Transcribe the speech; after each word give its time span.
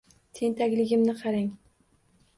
Tentakligimni 0.39 1.15
qarang 1.21 1.53